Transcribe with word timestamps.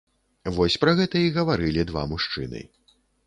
Вось 0.55 0.77
пра 0.85 0.93
гэта 0.99 1.21
і 1.25 1.35
гаварылі 1.37 1.85
два 1.91 2.03
мужчыны. 2.13 2.65